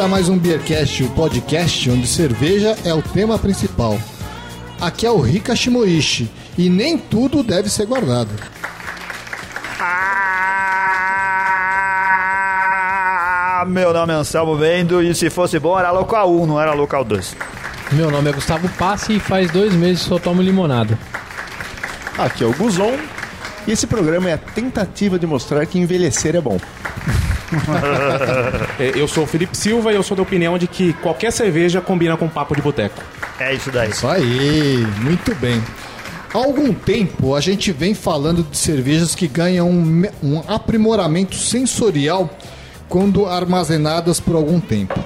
[0.00, 4.00] Começa mais um Beercast, o podcast onde cerveja é o tema principal.
[4.80, 8.30] Aqui é o Rika Shimoishi e nem tudo deve ser guardado.
[9.78, 10.46] Ah,
[13.68, 17.04] meu nome é Anselmo Vendo e se fosse bom era local 1, não era local
[17.04, 17.36] 2.
[17.92, 20.98] Meu nome é Gustavo Passe e faz dois meses só tomo limonada.
[22.16, 22.96] Aqui é o Guzon
[23.66, 26.58] e esse programa é a tentativa de mostrar que envelhecer é bom.
[28.78, 31.80] É, Eu sou o Felipe Silva e eu sou da opinião de que qualquer cerveja
[31.80, 33.02] combina com papo de boteco.
[33.38, 33.90] É isso daí.
[33.90, 35.62] Isso aí, muito bem.
[36.32, 42.30] Há algum tempo a gente vem falando de cervejas que ganham um, um aprimoramento sensorial
[42.88, 44.98] quando armazenadas por algum tempo.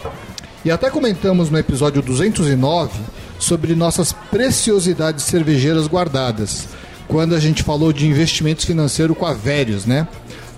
[0.65, 2.99] E até comentamos no episódio 209
[3.39, 6.69] sobre nossas preciosidades cervejeiras guardadas,
[7.07, 10.09] quando a gente falou de investimentos financeiros com a Verius, né?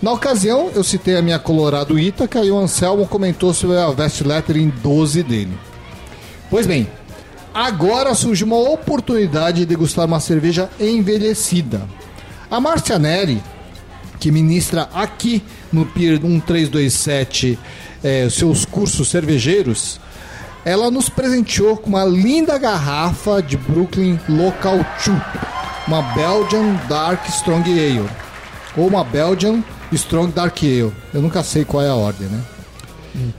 [0.03, 4.21] Na ocasião, eu citei a minha Colorado Ítaca e o Anselmo comentou sobre a Vest
[4.21, 5.59] Lettering 12 dele.
[6.51, 6.87] Pois bem,
[7.55, 11.89] agora surge uma oportunidade de degustar uma cerveja envelhecida.
[12.51, 13.43] A Márcia Neri,
[14.21, 17.59] que ministra aqui no Pier 1327
[18.05, 19.99] eh, seus cursos cervejeiros,
[20.63, 25.19] ela nos presenteou com uma linda garrafa de Brooklyn Local 2,
[25.89, 28.11] uma Belgian Dark Strong Ale,
[28.77, 30.93] ou uma Belgian Strong Dark Ale.
[31.15, 32.41] Eu nunca sei qual é a ordem, né?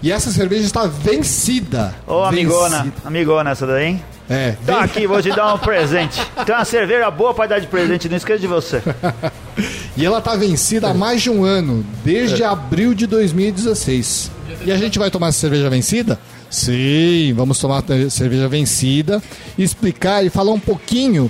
[0.01, 1.93] E essa cerveja está vencida.
[2.07, 2.95] Ô, amigona, Vencida.
[3.05, 4.03] amigona essa daí, hein?
[4.29, 6.19] É, Tá aqui, vou te dar um presente.
[6.45, 8.81] Tem uma cerveja boa pra dar de presente, não esqueça de você.
[9.95, 14.31] E ela tá vencida há mais de um ano, desde abril de 2016.
[14.65, 16.19] E a gente vai tomar essa cerveja vencida?
[16.49, 19.21] Sim, vamos tomar a cerveja vencida,
[19.57, 21.29] explicar e falar um pouquinho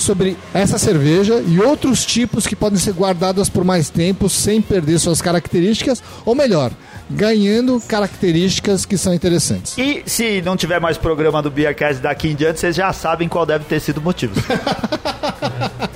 [0.00, 4.98] sobre essa cerveja e outros tipos que podem ser guardadas por mais tempo sem perder
[4.98, 6.72] suas características, ou melhor,
[7.10, 9.76] ganhando características que são interessantes.
[9.78, 13.46] E se não tiver mais programa do Beercast daqui em diante, vocês já sabem qual
[13.46, 14.34] deve ter sido o motivo.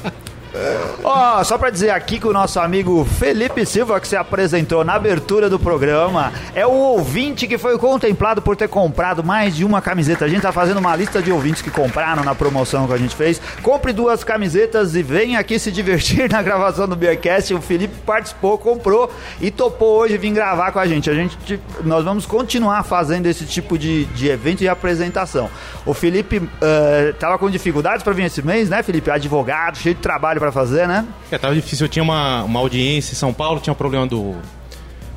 [1.05, 4.95] Ó, só pra dizer aqui que o nosso amigo Felipe Silva, que se apresentou na
[4.95, 9.83] abertura do programa, é o ouvinte que foi contemplado por ter comprado mais de uma
[9.83, 10.25] camiseta.
[10.25, 13.17] A gente tá fazendo uma lista de ouvintes que compraram na promoção que a gente
[13.17, 13.41] fez.
[13.63, 17.53] Compre duas camisetas e venha aqui se divertir na gravação do Beercast.
[17.53, 21.11] O Felipe participou, comprou e topou hoje vir gravar com a gente.
[21.11, 25.51] A gente nós vamos continuar fazendo esse tipo de, de evento e apresentação.
[25.85, 29.11] O Felipe eh, tava com dificuldades para vir esse mês, né, Felipe?
[29.11, 30.92] Advogado, cheio de trabalho para fazer, né?
[31.31, 31.87] É, tava difícil.
[31.87, 34.35] Eu tinha uma, uma audiência em São Paulo, tinha um problema do,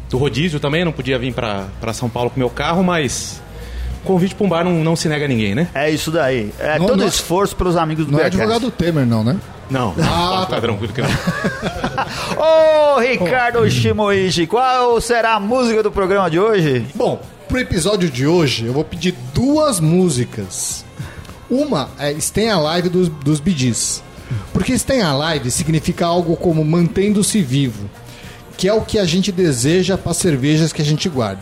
[0.10, 3.42] do rodízio também, não podia vir pra, pra São Paulo com meu carro, mas
[4.04, 5.68] convite pra um bar não, não se nega a ninguém, né?
[5.74, 6.52] É isso daí.
[6.60, 9.36] É Não, todo não- esforço pros amigos do Não é advogado Temer, não, né?
[9.68, 11.10] Não, Ah, tá tranquilo que não.
[12.38, 16.86] Ô, Ricardo Shimoishi, qual será a música do programa de hoje?
[16.94, 20.86] Bom, pro episódio de hoje eu vou pedir duas músicas.
[21.50, 23.40] Uma é Stay Alive dos, dos
[24.30, 24.50] Bee Gees.
[24.54, 27.90] Porque Stay Alive significa algo como mantendo-se vivo,
[28.58, 31.42] que é o que a gente deseja para as cervejas que a gente guarda.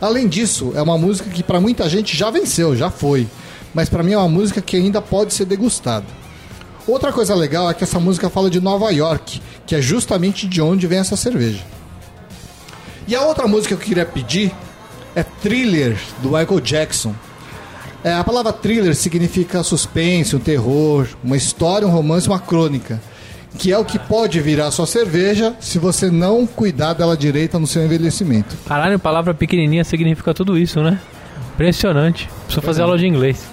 [0.00, 3.26] Além disso, é uma música que para muita gente já venceu, já foi,
[3.74, 6.06] mas para mim é uma música que ainda pode ser degustada.
[6.86, 10.62] Outra coisa legal é que essa música fala de Nova York, que é justamente de
[10.62, 11.62] onde vem essa cerveja.
[13.06, 14.52] E a outra música que eu queria pedir
[15.14, 17.14] é Thriller, do Michael Jackson.
[18.02, 23.00] É, a palavra thriller significa suspense, um terror, uma história, um romance, uma crônica.
[23.58, 27.66] Que é o que pode virar sua cerveja se você não cuidar dela direita no
[27.66, 28.56] seu envelhecimento.
[28.66, 30.98] Caralho, palavra pequenininha significa tudo isso, né?
[31.54, 32.28] Impressionante.
[32.44, 33.44] Preciso fazer aula de inglês.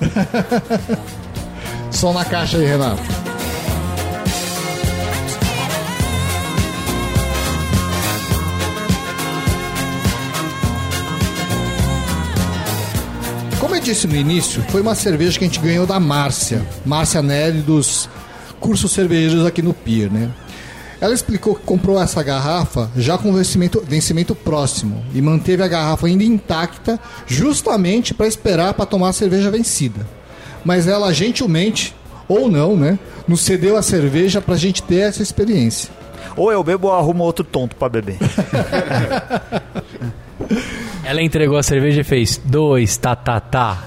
[1.92, 3.27] Som na caixa aí, Renato.
[13.88, 18.10] Disse no início, foi uma cerveja que a gente ganhou da Márcia, Márcia Nelly dos
[18.60, 20.30] cursos cervejeiros aqui no Pier, né?
[21.00, 26.06] Ela explicou que comprou essa garrafa já com vencimento, vencimento próximo e manteve a garrafa
[26.06, 30.06] ainda intacta justamente para esperar para tomar a cerveja vencida.
[30.66, 31.96] Mas ela gentilmente,
[32.28, 35.90] ou não, né, nos cedeu a cerveja para a gente ter essa experiência.
[36.36, 38.18] Ou eu bebo ou arrumo outro tonto pra beber.
[41.08, 43.82] Ela entregou a cerveja e fez dois, tá, tá, tá.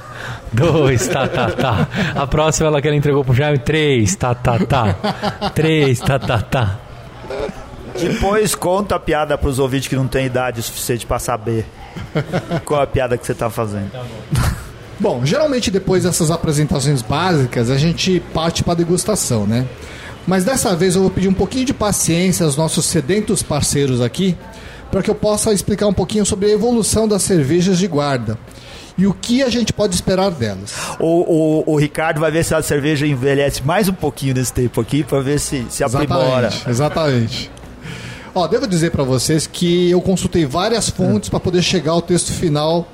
[0.51, 1.89] Dois, tá, tá, tá.
[2.15, 4.95] A próxima ela que ela entregou pro Jaime, três, tá, tá, tá.
[5.55, 6.79] Três, tá, tá, tá.
[8.01, 11.67] Depois conta a piada pros ouvintes que não têm idade suficiente pra saber
[12.65, 13.91] qual é a piada que você tá fazendo.
[14.99, 19.67] Bom, geralmente depois dessas apresentações básicas, a gente parte para degustação, né?
[20.27, 24.35] Mas dessa vez eu vou pedir um pouquinho de paciência aos nossos sedentos parceiros aqui,
[24.91, 28.39] para que eu possa explicar um pouquinho sobre a evolução das cervejas de guarda
[28.99, 30.75] e o que a gente pode esperar delas.
[30.99, 34.81] O, o, o Ricardo vai ver se a cerveja envelhece mais um pouquinho nesse tempo
[34.81, 36.49] aqui para ver se se aprimora.
[36.49, 36.71] Exatamente.
[36.71, 37.51] exatamente.
[38.35, 42.33] Ó, devo dizer para vocês que eu consultei várias fontes para poder chegar ao texto
[42.33, 42.87] final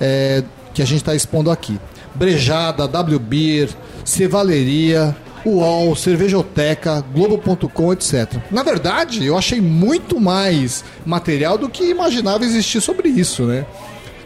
[0.00, 0.42] é,
[0.74, 1.78] que a gente está expondo aqui.
[2.14, 3.68] Brejada, WBeer,
[4.04, 8.36] Cevaleria, UOL, Cervejoteca, Globo.com, etc.
[8.50, 13.64] Na verdade, eu achei muito mais material do que imaginava existir sobre isso, né?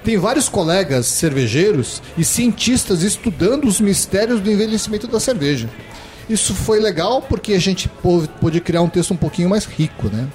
[0.03, 5.69] Tem vários colegas cervejeiros e cientistas estudando os mistérios do envelhecimento da cerveja.
[6.29, 7.89] Isso foi legal porque a gente
[8.41, 10.29] pôde criar um texto um pouquinho mais rico, né?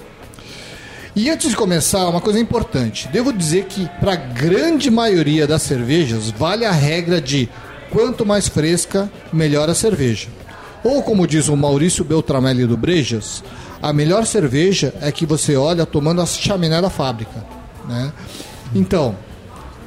[1.14, 3.08] E antes de começar, uma coisa importante.
[3.08, 7.48] Devo dizer que para a grande maioria das cervejas vale a regra de
[7.90, 10.28] quanto mais fresca, melhor a cerveja.
[10.82, 13.42] Ou como diz o Maurício Beltramelli do Brejas,
[13.82, 17.44] a melhor cerveja é que você olha tomando a chaminé da fábrica.
[17.88, 18.12] Né?
[18.74, 19.14] Então,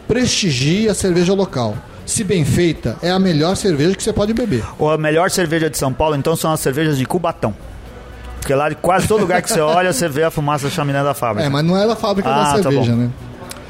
[0.07, 1.75] prestigie a cerveja local.
[2.06, 4.63] Se bem feita, é a melhor cerveja que você pode beber.
[4.78, 7.56] Ou a melhor cerveja de São Paulo, então, são as cervejas de Cubatão.
[8.39, 11.01] Porque lá de quase todo lugar que você olha, você vê a fumaça da chaminé
[11.01, 11.48] da fábrica.
[11.48, 12.98] É, mas não é da fábrica Ah, da tá cerveja, bom.
[12.98, 13.10] né?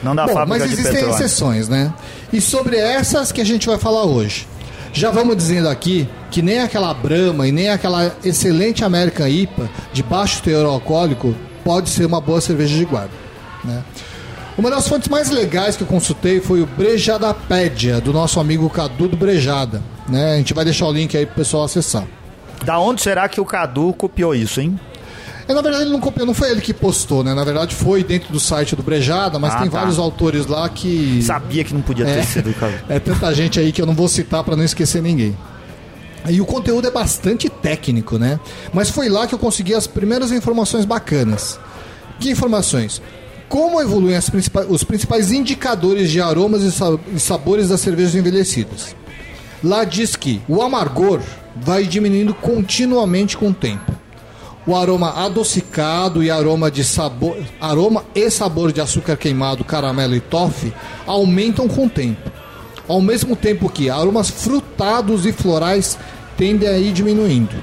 [0.01, 1.15] Não da Bom, fábrica mas de existem petróleo.
[1.15, 1.93] exceções, né?
[2.33, 4.47] E sobre essas que a gente vai falar hoje.
[4.93, 10.03] Já vamos dizendo aqui que nem aquela Brahma e nem aquela excelente American IPA de
[10.03, 13.11] baixo teor alcoólico pode ser uma boa cerveja de guarda.
[13.63, 13.83] Né?
[14.55, 19.07] Uma das fontes mais legais que eu consultei foi o Brejadapédia, do nosso amigo Cadu
[19.07, 19.81] do Brejada.
[20.07, 20.35] Né?
[20.35, 22.05] A gente vai deixar o link aí pro pessoal acessar.
[22.63, 24.79] Da onde será que o Cadu copiou isso, hein?
[25.47, 27.33] É, na verdade, ele não copiou, não foi ele que postou, né?
[27.33, 29.79] Na verdade, foi dentro do site do Brejada, mas Ah, tem tá.
[29.79, 31.21] vários autores lá que.
[31.21, 32.23] Sabia que não podia ter É.
[32.23, 32.73] sido o Cadu.
[32.87, 35.37] É tanta gente aí que eu não vou citar para não esquecer ninguém.
[36.29, 38.39] E o conteúdo é bastante técnico, né?
[38.73, 41.59] Mas foi lá que eu consegui as primeiras informações bacanas.
[42.19, 43.01] Que informações?
[43.49, 48.95] Como evoluem principais- os principais indicadores de aromas e sabores das cervejas envelhecidas?
[49.61, 51.19] Lá diz que o amargor
[51.55, 53.91] vai diminuindo continuamente com o tempo.
[54.65, 60.21] O aroma adocicado e aroma de sabor, aroma e sabor de açúcar queimado, caramelo e
[60.21, 60.73] toffee
[61.05, 62.31] aumentam com o tempo.
[62.87, 65.97] Ao mesmo tempo que aromas frutados e florais
[66.37, 67.55] tendem a ir diminuindo.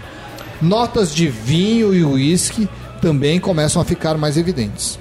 [0.61, 2.69] Notas de vinho e uísque
[3.01, 4.99] também começam a ficar mais evidentes.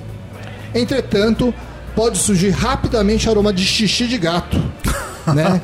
[0.73, 1.53] Entretanto,
[1.95, 4.57] pode surgir rapidamente aroma de xixi de gato,
[5.33, 5.61] né?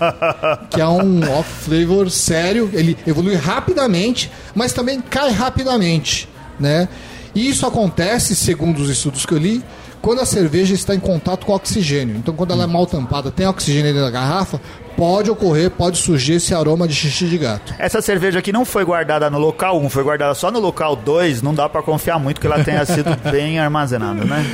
[0.69, 6.29] que é um off-flavor sério, ele evolui rapidamente, mas também cai rapidamente,
[6.59, 6.87] né?
[7.33, 9.63] E isso acontece, segundo os estudos que eu li,
[10.01, 12.15] quando a cerveja está em contato com oxigênio.
[12.15, 14.61] Então, quando ela é mal tampada, tem oxigênio dentro da garrafa,
[14.95, 17.73] pode ocorrer, pode surgir esse aroma de xixi de gato.
[17.79, 21.41] Essa cerveja aqui não foi guardada no local 1, foi guardada só no local 2.
[21.41, 24.45] Não dá pra confiar muito que ela tenha sido bem armazenada, né?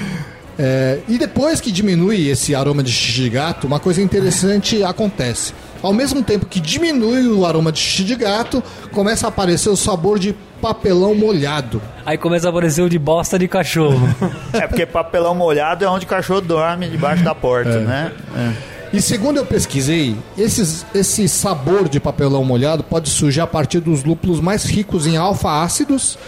[0.59, 5.53] É, e depois que diminui esse aroma de xixi de gato, uma coisa interessante acontece.
[5.81, 8.61] Ao mesmo tempo que diminui o aroma de xixi de gato,
[8.91, 11.81] começa a aparecer o sabor de papelão molhado.
[12.05, 14.07] Aí começa a aparecer o de bosta de cachorro.
[14.53, 18.11] É porque papelão molhado é onde o cachorro dorme debaixo da porta, né?
[18.35, 18.71] É.
[18.97, 24.03] E segundo eu pesquisei, esses- esse sabor de papelão molhado pode surgir a partir dos
[24.03, 26.19] lúpulos mais ricos em alfa-ácidos,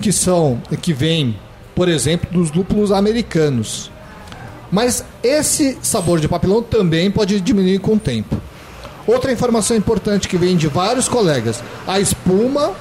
[0.00, 1.36] que são que vêm,
[1.74, 3.90] por exemplo, dos lúpulos americanos.
[4.70, 8.40] Mas esse sabor de papelão também pode diminuir com o tempo.
[9.06, 12.72] Outra informação importante que vem de vários colegas: a espuma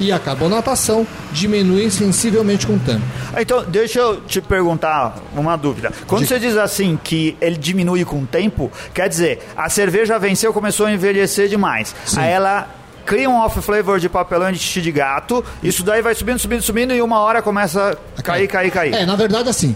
[0.00, 3.02] e a carbonatação diminuem sensivelmente com o tempo.
[3.32, 5.92] Ah, Então, deixa eu te perguntar uma dúvida.
[6.06, 10.52] Quando você diz assim que ele diminui com o tempo, quer dizer, a cerveja venceu,
[10.52, 11.94] começou a envelhecer demais.
[12.16, 12.68] Aí ela
[13.08, 16.92] cria um off-flavor de papelão de xixi de gato, isso daí vai subindo, subindo, subindo
[16.92, 18.94] e uma hora começa a cair, cair, cair.
[18.94, 19.74] É, na verdade, assim,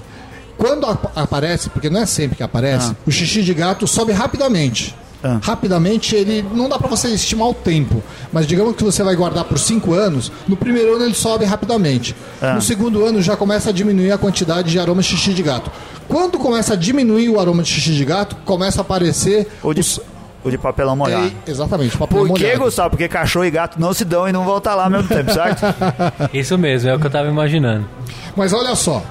[0.58, 4.94] quando ap- aparece, porque não é sempre que aparece, o xixi de gato sobe rapidamente.
[5.24, 5.38] Ah.
[5.40, 9.44] Rapidamente, ele não dá pra você estimar o tempo, mas digamos que você vai guardar
[9.44, 12.14] por 5 anos, no primeiro ano ele sobe rapidamente.
[12.40, 12.54] Ah.
[12.54, 15.70] No segundo ano já começa a diminuir a quantidade de aroma de xixi de gato.
[16.08, 19.80] Quando começa a diminuir o aroma de xixi de gato, começa a aparecer O de,
[19.80, 20.00] os-
[20.44, 21.32] o de papelão molhado.
[21.46, 22.60] É, exatamente, papel Por que, molhado.
[22.60, 22.90] Gustavo?
[22.90, 25.32] Porque cachorro e gato não se dão e não vão estar lá ao mesmo tempo,
[25.32, 25.62] certo?
[26.34, 27.88] Isso mesmo, é o que eu tava imaginando.
[28.36, 29.02] Mas olha só,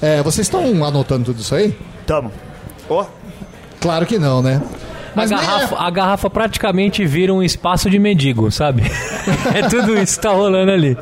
[0.00, 1.76] é, vocês estão anotando tudo isso aí?
[2.06, 2.30] Tamo.
[2.88, 3.04] Ó,
[3.80, 4.60] Claro que não, né?
[5.12, 8.82] A Mas é- garrafa, a garrafa praticamente vira um espaço de mendigo, sabe?
[9.54, 10.96] é tudo isso que tá rolando ali.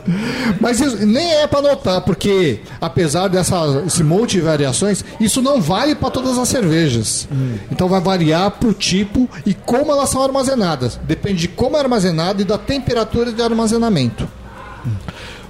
[0.61, 5.61] Mas isso nem é para notar, porque apesar dessa esse monte de variações, isso não
[5.61, 7.29] vale para todas as cervejas.
[7.71, 10.99] Então vai variar pro tipo e como elas são armazenadas.
[11.05, 14.29] Depende de como é armazenado e da temperatura de armazenamento.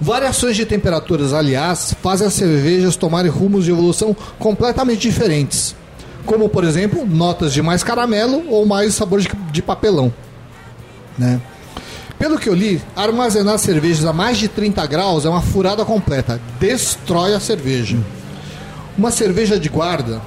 [0.00, 5.74] Variações de temperaturas, aliás, fazem as cervejas tomarem rumos de evolução completamente diferentes.
[6.28, 10.12] Como, por exemplo, notas de mais caramelo ou mais sabor de, de papelão.
[11.16, 11.40] Né?
[12.18, 16.38] Pelo que eu li, armazenar cervejas a mais de 30 graus é uma furada completa.
[16.60, 17.96] Destrói a cerveja.
[18.98, 20.20] Uma cerveja de guarda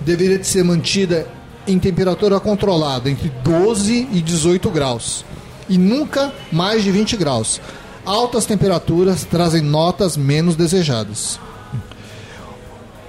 [0.00, 1.26] deveria de ser mantida
[1.66, 5.24] em temperatura controlada entre 12 e 18 graus
[5.70, 7.62] e nunca mais de 20 graus.
[8.04, 11.40] Altas temperaturas trazem notas menos desejadas.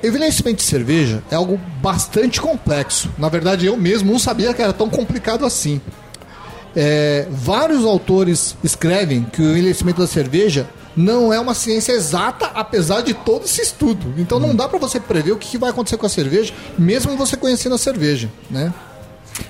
[0.06, 3.10] Envelhecimento de cerveja é algo bastante complexo.
[3.18, 5.82] Na verdade, eu mesmo não sabia que era tão complicado assim.
[6.76, 13.02] É, vários autores escrevem que o envelhecimento da cerveja não é uma ciência exata, apesar
[13.02, 14.14] de todo esse estudo.
[14.18, 17.16] Então não dá para você prever o que que vai acontecer com a cerveja, mesmo
[17.18, 18.74] você conhecendo a cerveja, né?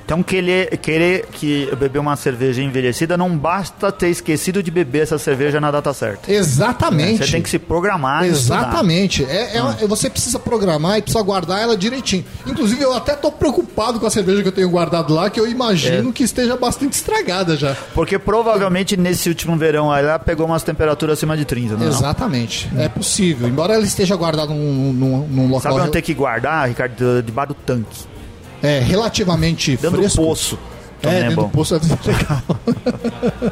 [0.03, 5.17] Então, querer, querer que beber uma cerveja envelhecida não basta ter esquecido de beber essa
[5.17, 6.31] cerveja na data certa.
[6.31, 7.25] Exatamente.
[7.25, 8.23] Você tem que se programar.
[8.25, 9.23] Exatamente.
[9.25, 12.25] É, é- Você precisa programar e precisa guardar ela direitinho.
[12.45, 15.47] Inclusive, eu até tô preocupado com a cerveja que eu tenho guardado lá, que eu
[15.47, 16.11] imagino É.
[16.11, 17.75] que esteja bastante estragada já.
[17.93, 21.89] Porque provavelmente nesse último verão ela pegou umas temperaturas acima de 30, não é?
[21.89, 22.69] Exatamente.
[22.77, 23.47] É possível.
[23.47, 27.21] Embora ela esteja guardada num, num, num local Sabe onde tem que guardar, Ricardo?
[27.23, 28.14] Debaixo do tanque.
[28.61, 30.21] É, relativamente Dentro fresco.
[30.21, 30.59] do poço.
[31.03, 31.43] É, é, dentro bom.
[31.43, 32.41] do poço é legal.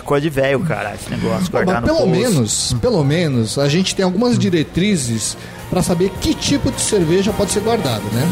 [0.05, 1.51] Coisa de velho, cara, esse negócio.
[1.51, 2.11] Guardar Mas pelo poço.
[2.11, 5.37] menos, pelo menos, a gente tem algumas diretrizes
[5.71, 8.29] para saber que tipo de cerveja pode ser guardada, né?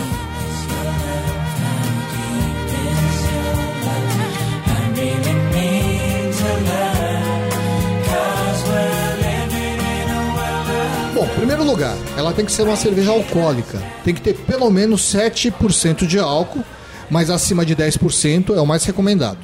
[11.21, 13.79] Bom, primeiro lugar, ela tem que ser uma cerveja alcoólica.
[14.03, 16.65] Tem que ter pelo menos 7% de álcool,
[17.11, 19.37] mas acima de 10% é o mais recomendado.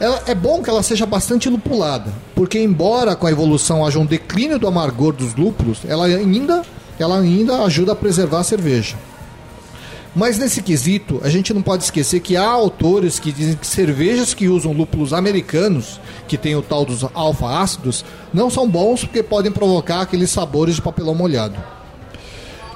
[0.00, 4.04] Ela, é bom que ela seja bastante lupulada, porque embora com a evolução haja um
[4.04, 6.62] declínio do amargor dos lúpulos, ela ainda,
[6.98, 8.96] ela ainda ajuda a preservar a cerveja.
[10.16, 14.32] Mas nesse quesito, a gente não pode esquecer que há autores que dizem que cervejas
[14.32, 19.52] que usam lúpulos americanos, que tem o tal dos alfa-ácidos, não são bons porque podem
[19.52, 21.62] provocar aqueles sabores de papelão molhado.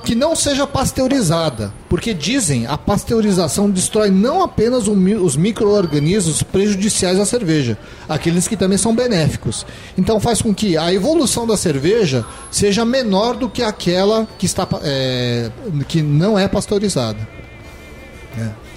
[0.05, 7.27] Que não seja pasteurizada, porque dizem a pasteurização destrói não apenas os micro-organismos prejudiciais à
[7.27, 7.77] cerveja,
[8.09, 9.67] aqueles que também são benéficos.
[9.97, 14.67] Então faz com que a evolução da cerveja seja menor do que aquela que, está,
[14.83, 15.51] é,
[15.87, 17.29] que não é pasteurizada.
[18.39, 18.71] É.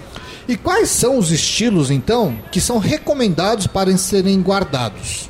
[0.47, 5.29] E quais são os estilos, então, que são recomendados para serem guardados?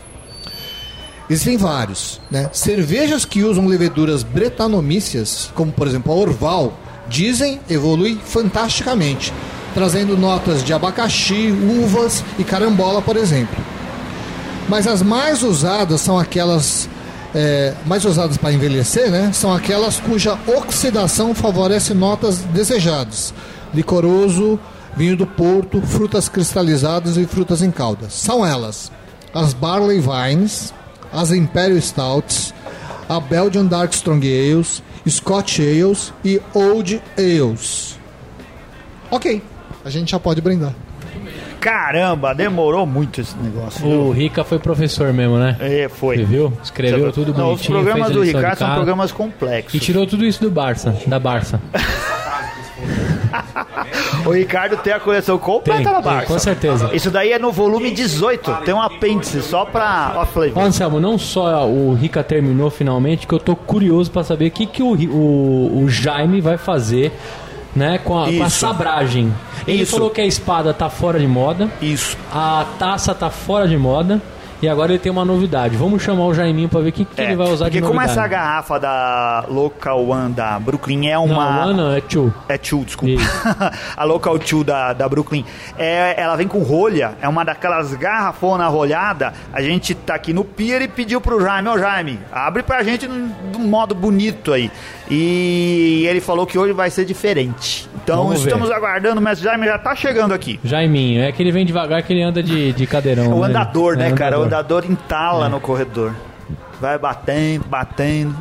[1.29, 2.19] Existem vários.
[2.29, 2.49] Né?
[2.51, 6.73] Cervejas que usam leveduras bretanomíceas, como por exemplo a Orval,
[7.07, 9.33] dizem evolui fantasticamente,
[9.73, 13.55] trazendo notas de abacaxi, uvas e carambola, por exemplo.
[14.67, 16.89] Mas as mais usadas são aquelas
[17.35, 19.31] é, mais usadas para envelhecer, né?
[19.33, 23.33] São aquelas cuja oxidação favorece notas desejadas:
[23.73, 24.59] licoroso,
[24.95, 28.09] vinho do Porto, frutas cristalizadas e frutas em calda.
[28.09, 28.91] São elas:
[29.33, 30.73] as Barley Vines,
[31.13, 32.53] as Imperial Stouts,
[33.07, 37.99] a Belgian Dark Strong Ales, Scotch Ales e Old Ales.
[39.11, 39.41] Ok,
[39.85, 40.73] a gente já pode brindar.
[41.59, 43.87] Caramba, demorou muito esse negócio.
[43.87, 45.55] O Rica foi professor mesmo, né?
[45.61, 46.17] É, foi.
[46.17, 46.53] Você viu?
[46.61, 47.77] Escreveu tudo Não, bonitinho.
[47.77, 49.73] Os programas do Ricardo são programas complexos.
[49.73, 51.61] E tirou tudo isso do Barça, da Barça.
[54.25, 56.27] O Ricardo tem a coleção completa Tem, na tem, Barça.
[56.27, 56.89] com certeza.
[56.93, 58.51] Isso daí é no volume 18.
[58.65, 60.25] Tem um apêndice só pra.
[60.31, 60.63] Flavor.
[60.63, 64.65] Anselmo, não só o Rica terminou finalmente, que eu tô curioso pra saber o que,
[64.65, 67.11] que o, o, o Jaime vai fazer
[67.75, 69.33] né, com, a, com a sabragem.
[69.67, 69.93] Ele Isso.
[69.93, 72.17] falou que a espada tá fora de moda, Isso.
[72.31, 74.21] a taça tá fora de moda,
[74.63, 75.75] e agora ele tem uma novidade.
[75.75, 77.85] Vamos chamar o Jaiminho pra ver o que, que ele vai usar É, porque de
[77.85, 78.17] como novidade.
[78.19, 81.65] essa garrafa da Local One da Brooklyn é uma.
[81.65, 82.33] Não, Ana é tio.
[82.47, 83.21] É Two, desculpa.
[83.97, 85.43] A Local Two da, da Brooklyn.
[85.77, 89.33] É, ela vem com rolha, é uma daquelas garrafonas rolhada.
[89.51, 93.07] A gente tá aqui no pier e pediu pro Jaime, ô Jaime, abre pra gente
[93.07, 94.71] de um modo bonito aí.
[95.09, 97.87] E ele falou que hoje vai ser diferente.
[98.03, 98.47] Então Vamos ver.
[98.49, 100.59] estamos aguardando, o mestre Jaime já tá chegando aqui.
[100.63, 103.25] Jaiminho, é que ele vem devagar, que ele anda de, de cadeirão.
[103.25, 103.47] É o né?
[103.47, 104.39] andador, né, É, cara?
[104.39, 104.52] O andador.
[104.53, 105.49] Andador entala É.
[105.49, 106.13] no corredor.
[106.79, 108.35] Vai batendo, batendo.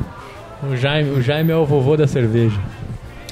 [0.61, 2.59] O Jaime, o Jaime é o vovô da cerveja.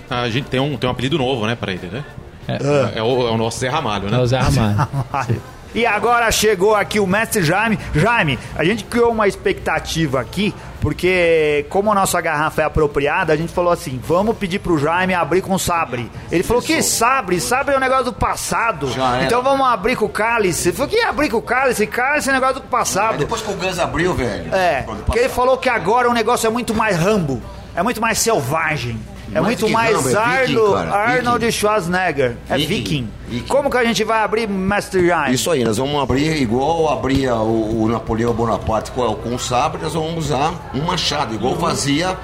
[0.09, 2.03] A gente tem um, tem um apelido novo, né, pra ele, né?
[2.47, 4.17] É, É, o, é o nosso Zé Ramalho, né?
[4.17, 4.87] é o Zé Ramalho.
[5.73, 7.79] E agora chegou aqui o mestre Jaime.
[7.95, 13.37] Jaime, a gente criou uma expectativa aqui, porque como a nossa garrafa é apropriada, a
[13.37, 16.11] gente falou assim: vamos pedir pro Jaime abrir com sabre.
[16.29, 17.39] Ele falou: que sabre?
[17.39, 18.89] Sabre é um negócio do passado.
[19.23, 20.69] Então vamos abrir com o cálice.
[20.69, 21.87] Ele falou: que abrir com o cálice?
[21.87, 23.17] Cálice é um negócio do passado.
[23.17, 24.53] depois que o Gus abriu, velho.
[24.53, 27.41] É, porque ele falou que agora o negócio é muito mais rambo,
[27.73, 28.99] é muito mais selvagem.
[29.33, 31.51] É Mais muito que mais Rambo, é viking, Arno- cara, Arnold viking.
[31.57, 32.35] Schwarzenegger.
[32.49, 33.09] É Viking, viking.
[33.29, 33.47] viking.
[33.47, 35.35] Como que a gente vai abrir, Mestre Jaime?
[35.35, 39.81] Isso aí, nós vamos abrir igual abria o, o Napoleão Bonaparte com, com o sabre,
[39.81, 42.17] nós vamos usar um machado, igual fazia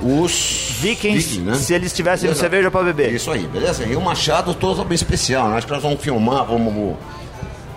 [0.00, 1.54] os Vikings, vikings, né?
[1.54, 2.40] se eles tivessem Exato.
[2.40, 3.12] cerveja pra beber.
[3.12, 3.84] Isso aí, beleza?
[3.84, 5.56] E o machado todo bem especial, né?
[5.58, 6.96] Acho que nós vamos filmar, vamos,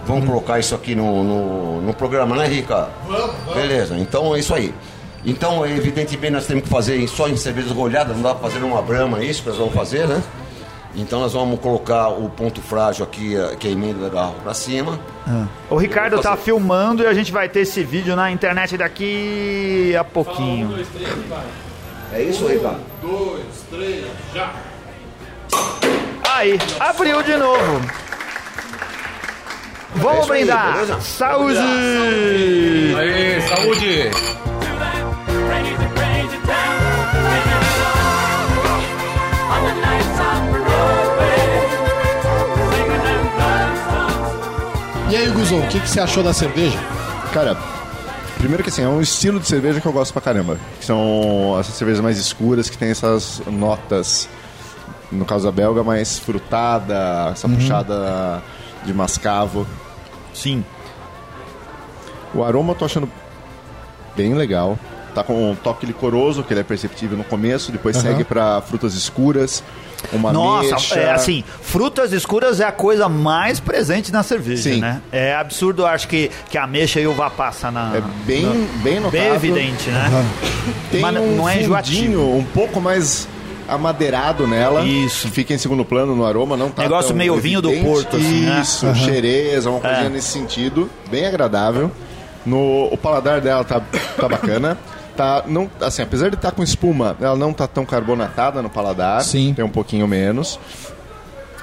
[0.06, 2.90] vamos colocar isso aqui no, no, no programa, né, Rica?
[3.08, 4.74] Vamos, Beleza, então é isso aí.
[5.24, 8.82] Então, evidentemente, nós temos que fazer só em cervejas rolhadas, não dá pra fazer numa
[8.82, 10.22] brama isso que nós vamos fazer, né?
[10.96, 14.40] Então nós vamos colocar o ponto frágil aqui, eh, que é a emenda da garrafa
[14.44, 15.00] pra cima.
[15.70, 20.04] O Ricardo tá filmando e a gente vai ter esse vídeo na internet daqui a
[20.04, 20.76] pouquinho.
[22.12, 22.82] É isso, Ricardo?
[26.30, 27.82] Aí, abriu de novo.
[29.96, 30.74] Vamos É isso aí, brindar.
[30.74, 31.02] beleza?
[31.02, 32.96] Saúde!
[32.98, 34.12] Aê, saúde!
[45.12, 46.80] E aí, Guzon, o que, que você achou da cerveja?
[47.34, 47.58] Cara,
[48.38, 50.58] primeiro que assim, é um estilo de cerveja que eu gosto pra caramba.
[50.80, 54.30] Que são essas cervejas mais escuras que tem essas notas,
[55.12, 58.42] no caso da belga, mais frutada, essa puxada
[58.86, 59.68] de mascavo.
[60.34, 60.64] Sim.
[62.34, 63.10] O aroma eu tô achando
[64.16, 64.80] bem legal.
[65.14, 68.06] Tá com um toque licoroso, que ele é perceptível no começo, depois Aham.
[68.06, 69.62] segue pra frutas escuras,
[70.14, 74.80] uma Nossa, é assim, frutas escuras é a coisa mais presente na cerveja, Sim.
[74.82, 75.02] né?
[75.12, 77.96] É absurdo, acho que, que a ameixa e uva passa na.
[77.98, 79.22] É bem, bem notável.
[79.22, 80.26] Bem evidente, né?
[80.92, 82.22] Tem Mas um não é enjoativo.
[82.36, 83.28] um pouco mais
[83.68, 84.84] amadeirado nela.
[84.84, 85.30] Isso.
[85.30, 87.90] Fica em segundo plano no aroma, não tá Negócio meio vinho do evidente.
[87.90, 88.60] Porto, assim, né?
[88.62, 90.10] Isso, xereza, uma coisinha É.
[90.10, 90.90] nesse sentido.
[91.10, 91.92] Bem agradável.
[92.46, 93.80] No, o paladar dela tá,
[94.20, 94.78] tá bacana.
[95.16, 99.22] Tá, não, assim, apesar de estar com espuma, ela não tá tão carbonatada no paladar.
[99.24, 99.54] Sim.
[99.54, 100.60] Tem um pouquinho menos.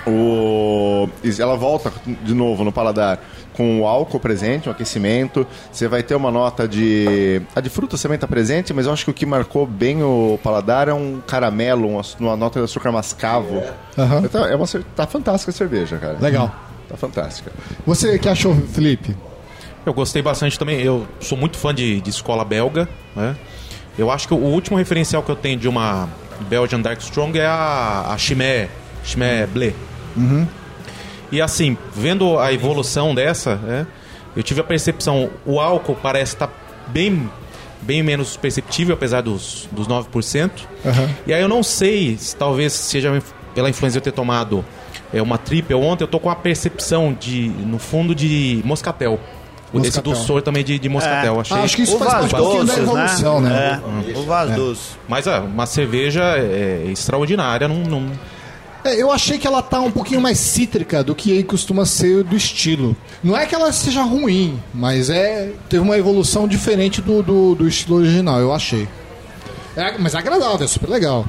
[0.06, 1.08] O,
[1.38, 1.92] ela volta
[2.24, 3.20] de novo no paladar
[3.58, 5.44] com o álcool presente, um aquecimento.
[5.70, 7.42] Você vai ter uma nota de.
[7.56, 10.38] A de frutas também está presente, mas eu acho que o que marcou bem o
[10.42, 11.88] paladar é um caramelo,
[12.20, 13.61] uma, nota de açúcar mascavo.
[13.98, 14.22] Aham.
[14.24, 16.16] Então, é uma, tá fantástica a cerveja, cara.
[16.20, 16.54] Legal.
[16.88, 17.50] Tá fantástica.
[17.84, 19.14] Você que achou, Felipe?
[19.88, 20.81] Eu gostei bastante também.
[20.81, 23.37] Eu sou muito fã de, de escola belga, né?
[23.98, 26.09] Eu acho que o último referencial que eu tenho de uma
[26.48, 28.68] Belgian Dark Strong é a, a Chimay,
[29.03, 29.72] Chimay Blé.
[31.33, 33.87] E assim, vendo a evolução dessa, né,
[34.37, 36.51] eu tive a percepção, o álcool parece estar
[36.87, 37.31] bem,
[37.83, 40.51] bem menos perceptível, apesar dos, dos 9%.
[40.87, 41.11] Aham.
[41.27, 43.22] E aí eu não sei, se talvez seja
[43.55, 44.64] pela influência de eu ter tomado
[45.12, 49.18] é, uma triple ontem, eu tô com a percepção de, no fundo, de moscatel.
[49.72, 50.00] O desse
[50.42, 51.37] também de, de moscatel.
[51.37, 51.40] É.
[51.40, 51.57] Achei.
[51.57, 53.83] Ah, acho que isso faz Uvas parte um pouquinho da doces, evolução, né?
[54.14, 54.98] É, uvas doces.
[55.07, 58.11] Mas ah, uma cerveja é, extraordinária, não, não,
[58.85, 62.35] É, eu achei que ela tá um pouquinho mais cítrica do que costuma ser do
[62.35, 62.96] estilo.
[63.22, 67.68] Não é que ela seja ruim, mas é teve uma evolução diferente do, do, do
[67.68, 68.88] estilo original, eu achei.
[69.76, 71.26] É, mas é agradável, é super legal.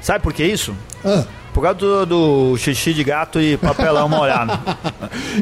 [0.00, 0.74] Sabe por que isso?
[1.04, 4.52] Ah, Por causa do, do xixi de gato e papelão molhado.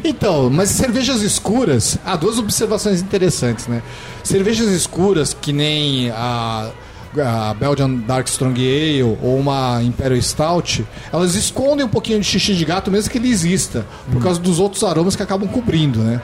[0.03, 3.81] Então, mas cervejas escuras, há duas observações interessantes, né?
[4.23, 6.69] Cervejas escuras, que nem a,
[7.17, 12.53] a Belgian Dark Strong Ale ou uma Imperial Stout, elas escondem um pouquinho de xixi
[12.53, 16.21] de gato, mesmo que ele exista, por causa dos outros aromas que acabam cobrindo, né?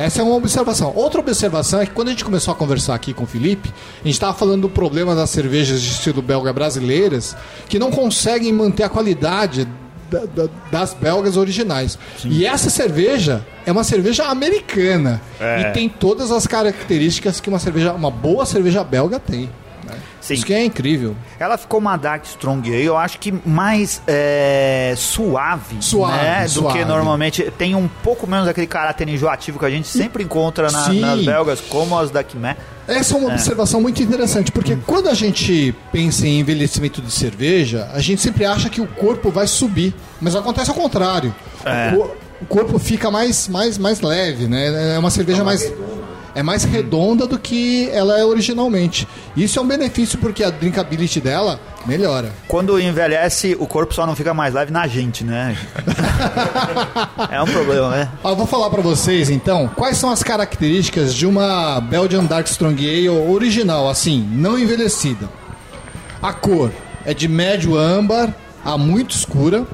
[0.00, 0.92] Essa é uma observação.
[0.96, 3.68] Outra observação é que quando a gente começou a conversar aqui com o Felipe,
[4.00, 7.36] a gente estava falando do problema das cervejas de estilo belga brasileiras
[7.68, 9.68] que não conseguem manter a qualidade
[10.10, 11.98] da- da- das belgas originais.
[12.24, 15.60] E essa cerveja é uma cerveja americana É.
[15.60, 19.50] e tem todas as características que uma cerveja, uma boa cerveja belga tem.
[20.20, 20.34] Sim.
[20.34, 21.16] Isso que é incrível.
[21.38, 26.78] Ela ficou uma Dark Strong eu acho que mais é, suave, Suave, né, do suave.
[26.78, 27.50] que normalmente.
[27.56, 31.60] Tem um pouco menos aquele caráter enjoativo que a gente sempre encontra na- nas belgas,
[31.60, 32.56] como as da Quimé.
[32.86, 37.88] Essa é uma observação muito interessante, porque quando a gente pensa em envelhecimento de cerveja,
[37.94, 41.32] a gente sempre acha que o corpo vai subir, mas acontece ao contrário.
[41.64, 41.94] É.
[41.94, 42.10] O,
[42.42, 44.94] o corpo fica mais, mais, mais leve, né?
[44.96, 45.62] É uma cerveja mais
[46.34, 49.06] é mais redonda do que ela é originalmente.
[49.36, 52.32] Isso é um benefício porque a drinkability dela melhora.
[52.46, 55.56] Quando envelhece, o corpo só não fica mais leve na gente, né?
[57.30, 58.08] é um problema, né?
[58.24, 62.88] Eu vou falar pra vocês então quais são as características de uma Belgian Dark Strong
[62.88, 65.28] Ale original, assim, não envelhecida.
[66.22, 66.70] A cor
[67.04, 69.66] é de médio âmbar a muito escura.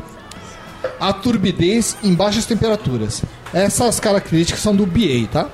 [1.01, 3.23] A turbidez em baixas temperaturas.
[3.53, 5.49] Essas características são do BA, tá?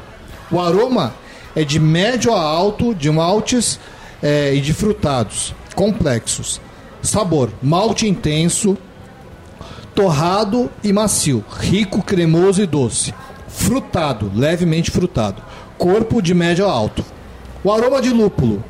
[0.52, 1.14] O aroma
[1.56, 3.80] é de médio a alto, de maltes
[4.22, 6.60] eh, e de frutados complexos.
[7.00, 8.76] Sabor: malte intenso,
[9.94, 13.14] torrado e macio, rico, cremoso e doce.
[13.48, 15.42] Frutado, levemente frutado.
[15.78, 17.02] Corpo de médio a alto.
[17.64, 18.62] O aroma de lúpulo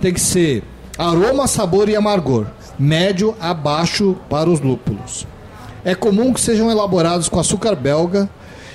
[0.00, 0.62] tem que ser
[0.98, 2.46] aroma, sabor e amargor,
[2.78, 5.26] médio a baixo para os lúpulos.
[5.84, 8.28] É comum que sejam elaborados com açúcar belga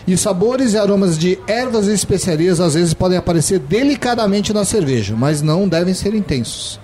[0.07, 4.63] e os sabores e aromas de ervas e especiarias às vezes podem aparecer delicadamente na
[4.63, 6.79] cerveja, mas não devem ser intensos.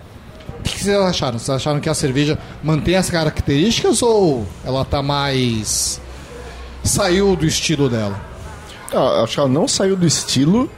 [0.59, 1.39] O que vocês acharam?
[1.39, 6.01] Vocês acharam que a cerveja mantém as características ou ela tá mais.
[6.83, 8.19] saiu do estilo dela?
[8.93, 10.69] Ah, acho que ela não saiu do estilo,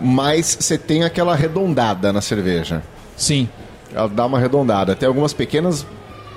[0.00, 2.82] mas você tem aquela arredondada na cerveja.
[3.16, 3.48] Sim.
[3.92, 4.94] Ela dá uma arredondada.
[4.94, 5.86] Tem algumas pequenas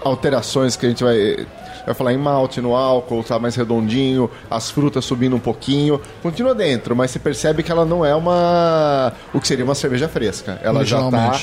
[0.03, 1.45] alterações que a gente vai,
[1.85, 5.99] vai falar em malte, no álcool, tá mais redondinho, as frutas subindo um pouquinho.
[6.21, 9.13] Continua dentro, mas você percebe que ela não é uma.
[9.33, 10.59] o que seria uma cerveja fresca.
[10.63, 11.39] Ela já tá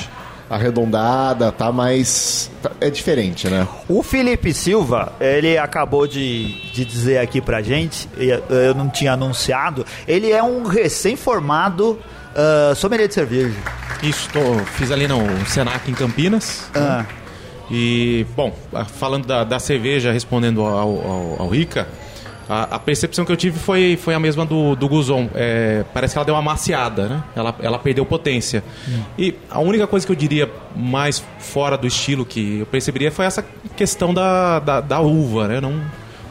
[0.49, 2.51] arredondada, tá mais.
[2.61, 3.67] tá- é diferente, né?
[3.87, 9.13] O Felipe Silva, ele acabou de, de dizer aqui pra gente, e eu não tinha
[9.13, 11.97] anunciado, ele é um recém-formado
[12.35, 13.55] ah, sommelier de cerveja.
[14.01, 16.69] Isso, tô, fiz ali no Senac em Campinas.
[16.75, 17.05] Ah.
[17.71, 18.53] E, bom,
[18.87, 21.87] falando da, da cerveja, respondendo ao, ao, ao Rica,
[22.49, 25.29] a, a percepção que eu tive foi, foi a mesma do, do Guzon.
[25.33, 27.23] É, parece que ela deu uma maciada, né?
[27.33, 28.61] Ela, ela perdeu potência.
[29.17, 33.25] E a única coisa que eu diria mais fora do estilo que eu perceberia foi
[33.25, 33.45] essa
[33.77, 35.61] questão da, da, da uva, né?
[35.61, 35.81] Não,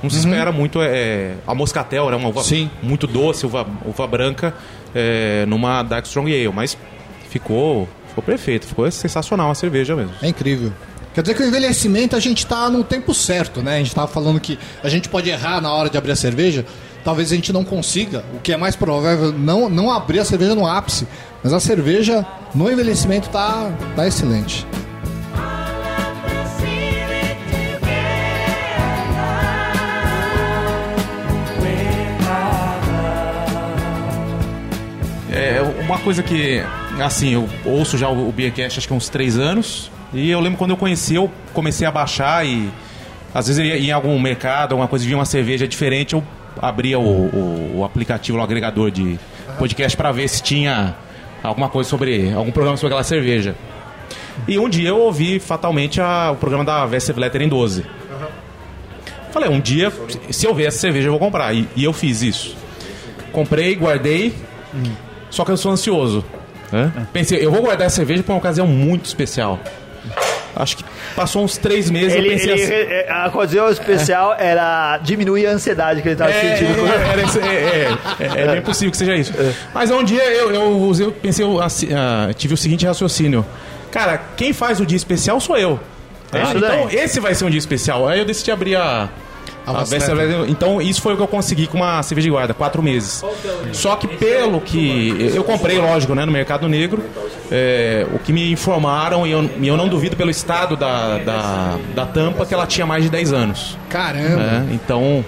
[0.03, 0.81] não se espera muito.
[0.83, 2.71] É, a Moscatel era uma uva Sim.
[2.83, 4.53] muito doce, uva, uva branca,
[4.95, 6.77] é, numa Dark Strong Ale, mas
[7.31, 10.13] ficou, ficou perfeito, ficou sensacional a cerveja mesmo.
[10.21, 10.71] É incrível.
[11.13, 13.77] Quer dizer que o envelhecimento a gente tá no tempo certo, né?
[13.77, 16.65] A gente tava falando que a gente pode errar na hora de abrir a cerveja.
[17.03, 20.55] Talvez a gente não consiga, o que é mais provável, não, não abrir a cerveja
[20.55, 21.09] no ápice.
[21.43, 24.67] Mas a cerveja no envelhecimento tá, tá excelente.
[35.33, 36.63] É uma coisa que,
[37.03, 39.91] assim, eu ouço já o Beercast acho que há uns três anos.
[40.13, 42.69] E eu lembro quando eu conheci, eu comecei a baixar e
[43.35, 46.25] às vezes eu ia em algum mercado, alguma coisa, via uma cerveja diferente, eu
[46.61, 49.19] abria o, o, o aplicativo, o agregador de
[49.59, 50.97] podcast para ver se tinha
[51.43, 53.55] alguma coisa sobre, algum programa sobre aquela cerveja.
[54.49, 57.85] E um dia eu ouvi fatalmente a- o programa da Vesselblätter em 12.
[59.31, 59.93] Falei, um dia,
[60.31, 61.55] se eu ver essa cerveja, eu vou comprar.
[61.55, 62.57] E, e eu fiz isso.
[63.31, 64.35] Comprei, guardei,
[65.31, 66.25] só que eu sou ansioso.
[66.73, 66.93] Né?
[67.13, 69.59] Pensei, eu vou guardar essa cerveja para uma ocasião muito especial.
[70.57, 72.73] Acho que passou uns três meses Ele, eu pensei ele- assim.
[72.73, 76.81] é, a ocasião especial era diminuir a ansiedade que ele estava É, sentindo.
[76.87, 79.33] é, é, é, é, é bem possível que seja isso.
[79.73, 83.47] Mas um dia eu, eu, usei- eu pensei, eu, assim, ah, tive o seguinte raciocínio.
[83.93, 85.79] Cara, quem faz o dia especial sou eu.
[86.33, 88.09] É Ah, então, esse vai ser um dia especial.
[88.09, 89.09] Aí eu decidi abrir a.
[89.79, 93.25] A então, isso foi o que eu consegui com uma cerveja de guarda, quatro meses.
[93.73, 95.33] Só que pelo que.
[95.35, 97.03] Eu comprei, lógico, né, no Mercado Negro.
[97.51, 101.79] é, o que me informaram, e eu, e eu não duvido pelo estado da, da,
[101.95, 103.79] da tampa, que ela tinha mais de 10 anos.
[103.89, 104.37] Caramba!
[104.37, 104.69] né?
[104.73, 105.25] Então,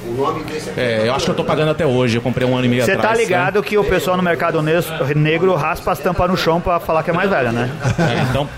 [0.76, 2.16] é, eu acho que eu tô pagando até hoje.
[2.16, 3.09] Eu comprei um ano e meio Você atrás.
[3.11, 3.24] tá né?
[3.24, 4.62] ligado que o pessoal no mercado
[5.16, 7.70] negro raspa as tampas no chão pra falar que é mais velha, né?
[7.98, 8.48] É, então,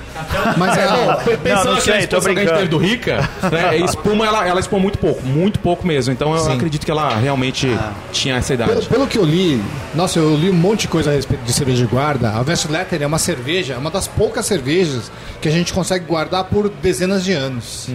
[0.56, 2.58] Mas é, pensando não aqui sei, exposição que a gente brincando.
[2.58, 6.12] teve do Rica, né, a espuma, ela, ela expõe muito pouco, muito pouco mesmo.
[6.12, 6.52] Então eu Sim.
[6.52, 7.68] acredito que ela realmente
[8.12, 8.72] tinha essa idade.
[8.72, 9.62] Pelo, pelo que eu li,
[9.94, 12.30] nossa, eu li um monte de coisa a respeito de cerveja de guarda.
[12.30, 15.10] A Vesletter é uma cerveja, é uma das poucas cervejas
[15.40, 17.88] que a gente consegue guardar por dezenas de anos.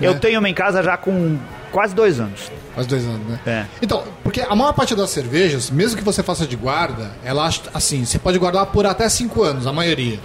[0.00, 0.18] Eu né?
[0.20, 1.38] tenho uma em casa já com
[1.72, 2.52] quase dois anos.
[2.74, 3.40] Quase dois anos, né?
[3.46, 3.64] É.
[3.82, 8.04] Então, porque a maior parte das cervejas, mesmo que você faça de guarda, ela assim,
[8.04, 10.18] você pode guardar por até cinco anos, a maioria.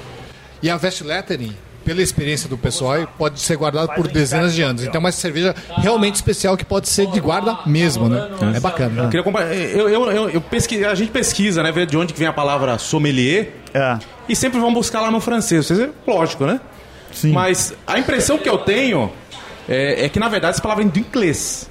[0.61, 1.55] E a Vestlettering,
[1.89, 4.83] pela experiência do pessoal, pode ser guardada por dezenas de anos.
[4.83, 8.29] Então é uma cerveja realmente especial que pode ser de guarda mesmo, né?
[8.55, 9.03] É bacana.
[9.05, 11.71] Eu queria eu, eu, eu, eu pesqui- a gente pesquisa, né?
[11.71, 13.53] Ver de onde que vem a palavra sommelier.
[13.73, 13.97] É.
[14.29, 15.65] E sempre vamos buscar lá no francês.
[15.65, 16.59] Vocês- Lógico, né?
[17.11, 17.31] Sim.
[17.31, 19.11] Mas a impressão que eu tenho
[19.69, 21.69] é, é que, na verdade, essa palavra vem do inglês.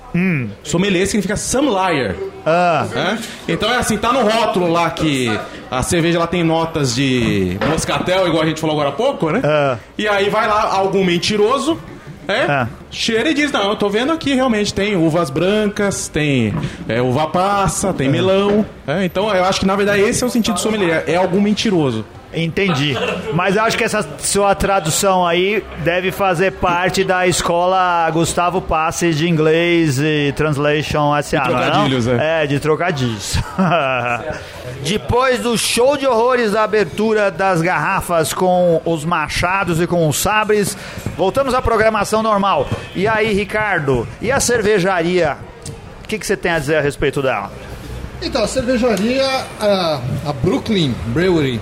[0.63, 2.15] Sommelier significa some liar.
[2.47, 3.19] Ah, né?
[3.47, 5.31] Então é assim, tá no rótulo lá que
[5.71, 9.41] a cerveja ela tem notas de moscatel, igual a gente falou agora há pouco, né?
[9.45, 9.77] Ah.
[9.99, 11.79] E aí vai lá algum mentiroso,
[12.27, 12.69] é, Ah.
[12.91, 16.55] cheira e diz, não, eu tô vendo aqui realmente tem uvas brancas, tem
[16.89, 18.65] é, uva passa, tem melão.
[18.87, 21.41] é, então eu acho que na verdade esse é o sentido do sommelier, é algum
[21.41, 22.05] mentiroso.
[22.35, 22.95] Entendi.
[23.33, 29.13] Mas eu acho que essa sua tradução aí deve fazer parte da escola Gustavo Passe
[29.13, 32.47] de inglês e translation SA, De não é trocadilhos, é.
[32.47, 33.39] de trocadilhos.
[34.83, 40.19] Depois do show de horrores da abertura das garrafas com os machados e com os
[40.19, 40.77] sabres,
[41.17, 42.69] voltamos à programação normal.
[42.95, 45.37] E aí, Ricardo, e a cervejaria?
[46.05, 47.51] O que, que você tem a dizer a respeito dela?
[48.23, 49.25] Então, a cervejaria,
[49.61, 51.61] a, a Brooklyn Brewery,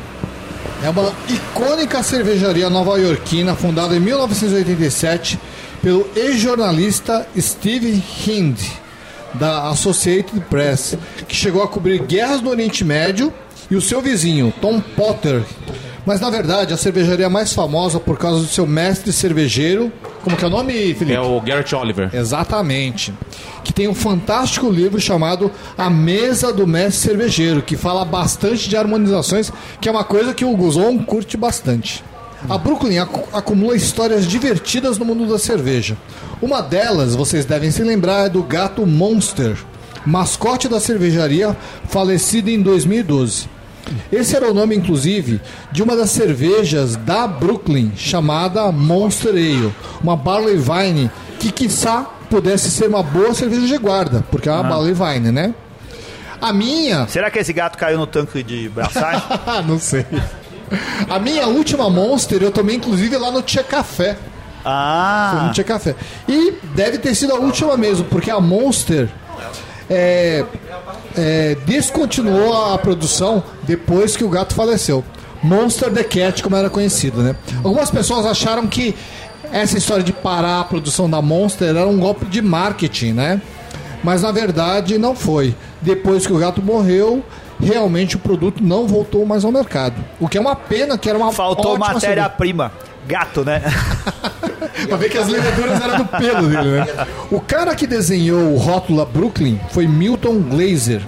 [0.82, 5.38] é uma icônica cervejaria nova-iorquina fundada em 1987
[5.82, 8.58] pelo ex-jornalista Steve Hind,
[9.34, 10.96] da Associated Press,
[11.28, 13.32] que chegou a cobrir guerras no Oriente Médio,
[13.70, 15.42] e o seu vizinho, Tom Potter.
[16.04, 19.92] Mas, na verdade, a cervejaria mais famosa por causa do seu mestre cervejeiro.
[20.26, 21.12] Como que é o nome, Felipe?
[21.12, 22.10] É o Garrett Oliver.
[22.12, 23.14] Exatamente.
[23.62, 28.76] Que tem um fantástico livro chamado A Mesa do Mestre Cervejeiro, que fala bastante de
[28.76, 32.02] harmonizações, que é uma coisa que o Guzon curte bastante.
[32.48, 35.96] A Brooklyn acu- acumula histórias divertidas no mundo da cerveja.
[36.42, 39.56] Uma delas, vocês devem se lembrar, é do gato Monster,
[40.04, 41.56] mascote da cervejaria,
[41.88, 43.48] falecido em 2012.
[44.12, 45.40] Esse era o nome, inclusive,
[45.72, 49.72] de uma das cervejas da Brooklyn, chamada Monster Ale,
[50.02, 54.64] uma Barley Vine que, quiçá, pudesse ser uma boa cerveja de guarda, porque é uma
[54.64, 55.54] Barley Vine, né?
[56.40, 59.22] A minha, Será que esse gato caiu no tanque de braçagem?
[59.66, 60.04] não sei.
[61.08, 64.16] A minha última Monster eu tomei, inclusive, lá no Tchê Café.
[64.64, 65.94] ah, Não tinha café.
[66.28, 69.08] E deve ter sido a última mesmo, porque a Monster
[69.88, 70.44] é,
[71.16, 75.04] é, descontinuou a produção depois que o gato faleceu.
[75.42, 77.36] Monster the Cat, como era conhecido, né?
[77.62, 78.94] Algumas pessoas acharam que
[79.52, 83.40] essa história de parar a produção da Monster era um golpe de marketing, né?
[84.02, 85.54] Mas na verdade não foi.
[85.80, 87.24] Depois que o gato morreu,
[87.60, 89.94] realmente o produto não voltou mais ao mercado.
[90.20, 92.72] O que é uma pena, que era uma faltou matéria-prima.
[93.06, 93.62] Gato, né?
[94.86, 97.06] Pra ver que as leveduras eram do pelo dele, né?
[97.30, 101.02] O cara que desenhou o rótulo Brooklyn foi Milton Glaser.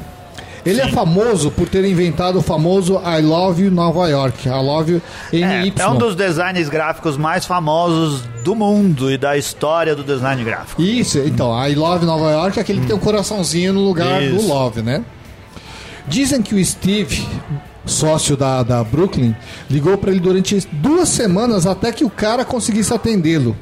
[0.66, 4.46] Ele é famoso por ter inventado o famoso I Love You Nova York.
[4.46, 5.72] I Love You NY.
[5.78, 10.42] É, é um dos designs gráficos mais famosos do mundo e da história do design
[10.44, 10.82] gráfico.
[10.82, 14.36] Isso, então, I Love Nova York é aquele que tem um coraçãozinho no lugar Isso.
[14.36, 15.02] do Love, né?
[16.06, 17.26] Dizem que o Steve,
[17.88, 19.34] sócio da, da Brooklyn,
[19.68, 23.56] ligou para ele durante duas semanas até que o cara conseguisse atendê-lo.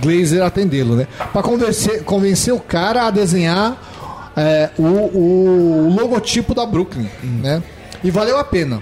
[0.00, 1.06] Glazer atendê-lo, né?
[1.32, 7.62] Para convencer, convencer o cara a desenhar é, o, o logotipo da Brooklyn, né?
[8.02, 8.80] E valeu a pena.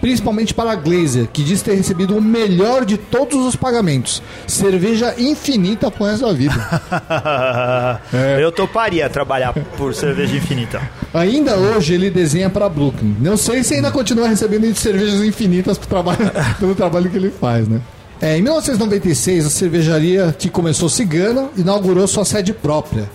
[0.00, 4.22] Principalmente para a Glazer, que diz ter recebido o melhor de todos os pagamentos.
[4.46, 6.54] Cerveja infinita pro resto da vida.
[8.12, 8.42] É.
[8.42, 10.80] Eu toparia trabalhar por cerveja infinita.
[11.12, 13.16] Ainda hoje ele desenha para Brooklyn.
[13.20, 16.18] Não sei se ainda continua recebendo cervejas infinitas trabalho,
[16.60, 17.80] pelo trabalho que ele faz, né?
[18.20, 23.08] É, em 1996, a cervejaria que começou cigana inaugurou sua sede própria.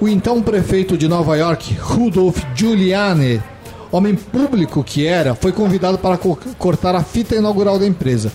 [0.00, 3.42] O então prefeito de Nova York, Rudolph Giuliani,
[3.90, 8.30] homem público que era, foi convidado para co- cortar a fita inaugural da empresa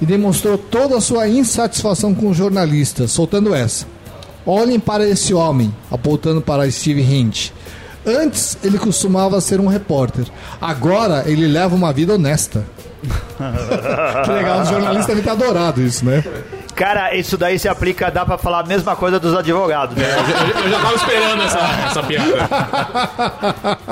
[0.00, 3.86] e demonstrou toda a sua insatisfação com os jornalistas, soltando essa.
[4.46, 7.50] Olhem para esse homem, apontando para Steve Hint.
[8.06, 10.26] Antes ele costumava ser um repórter.
[10.60, 12.64] Agora ele leva uma vida honesta.
[14.24, 16.22] que legal, os jornalistas devem ter adorado isso, né?
[16.74, 20.04] Cara, isso daí se aplica, dá pra falar a mesma coisa dos advogados, né?
[20.04, 22.48] Eu, eu já tava esperando essa, essa piada.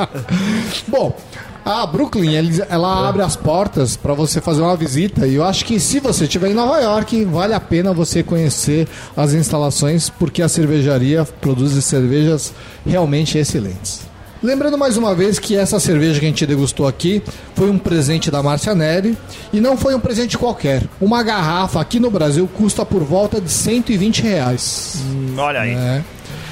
[0.89, 1.17] Bom,
[1.65, 2.35] a Brooklyn,
[2.69, 6.25] ela abre as portas para você fazer uma visita e eu acho que se você
[6.25, 11.73] estiver em Nova York, vale a pena você conhecer as instalações porque a cervejaria produz
[11.85, 12.53] cervejas
[12.85, 14.12] realmente excelentes.
[14.43, 17.23] Lembrando mais uma vez que essa cerveja que a gente degustou aqui
[17.55, 19.17] foi um presente da Márcia Neri
[19.53, 20.83] e não foi um presente qualquer.
[21.01, 24.97] Uma garrafa aqui no Brasil custa por volta de 120 reais.
[25.39, 25.75] Olha aí.
[25.75, 26.03] É.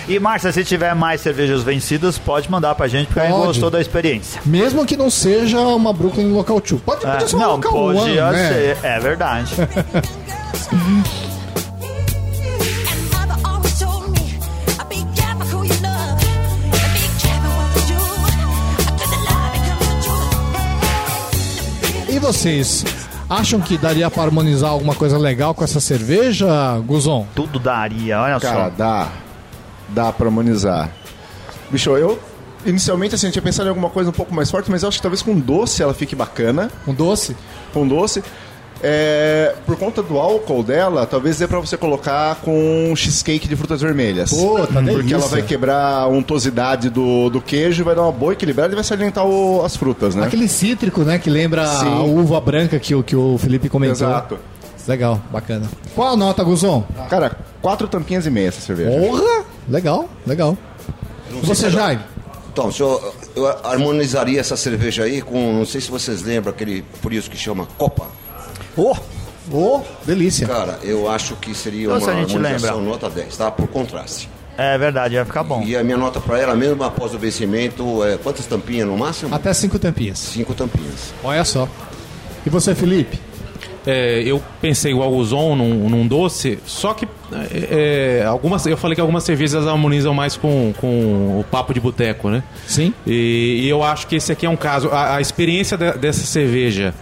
[0.09, 3.47] E Márcia, se tiver mais cervejas vencidas, pode mandar pra gente, porque a gente Pode.
[3.49, 4.41] gostou da experiência.
[4.45, 6.81] Mesmo que não seja uma Brooklyn Local 2.
[6.83, 8.49] Pode, É, ser uma não, Local pode 1, né?
[8.49, 8.79] ser.
[8.85, 9.53] É verdade.
[22.33, 22.85] vocês?
[23.29, 26.47] Acham que daria para harmonizar alguma coisa legal com essa cerveja,
[26.87, 27.27] Guzon?
[27.35, 28.71] Tudo daria, olha Cara, só.
[28.71, 29.09] dá.
[29.89, 30.91] Dá pra harmonizar.
[31.71, 32.19] Bicho, eu.
[32.67, 34.99] Inicialmente, assim, eu tinha pensado em alguma coisa um pouco mais forte, mas eu acho
[34.99, 36.71] que talvez com doce ela fique bacana.
[36.87, 37.37] Um doce?
[37.73, 38.23] Com doce.
[38.83, 43.81] É, por conta do álcool dela, talvez dê pra você colocar com cheesecake de frutas
[43.83, 44.31] vermelhas.
[44.33, 48.33] Pô, tá Porque ela vai quebrar a untuosidade do, do queijo, vai dar uma boa
[48.33, 50.27] equilibrada e vai salientar o- as frutas, né?
[50.27, 51.19] Aquele cítrico, né?
[51.19, 51.89] Que lembra Sim.
[51.89, 54.09] a uva branca que, o- que o Felipe comentou.
[54.09, 54.39] Exato.
[54.89, 55.67] Legal, bacana.
[55.95, 56.83] Qual a nota, Guzon?
[57.11, 58.91] Cara, quatro tampinhas e meia essa cerveja.
[58.99, 59.45] Porra!
[59.69, 60.57] Legal, legal.
[61.31, 62.01] E você, Jaime?
[62.51, 66.83] Então, se eu, eu harmonizaria essa cerveja aí com, não sei se vocês lembram, aquele
[67.03, 68.07] frios que chama Copa.
[68.77, 68.95] Oh,
[69.53, 70.47] Ô, delícia.
[70.47, 72.91] Cara, eu acho que seria Então, uma se a gente harmonização lembra.
[72.93, 73.51] nota 10, tá?
[73.51, 74.29] Por contraste.
[74.57, 75.63] é verdade, vai ficar bom.
[75.65, 79.35] E a minha nota pra ela, mesmo após o vencimento, é quantas tampinhas no máximo?
[79.35, 80.19] Até cinco tampinhas.
[80.19, 81.13] Cinco tampinhas.
[81.25, 81.67] Olha só.
[82.47, 83.19] E você, Felipe?
[83.87, 88.77] É, eu pensei igual o Zon num, num doce, só que é, é, algumas, eu
[88.77, 92.43] falei que algumas cervejas harmonizam mais com, com o papo de boteco, né?
[92.67, 92.93] Sim.
[93.07, 94.91] E, e eu acho que esse aqui é um caso.
[94.91, 96.95] A, a experiência de- dessa cerveja,